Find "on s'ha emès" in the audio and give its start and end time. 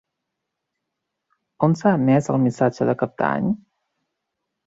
1.67-2.29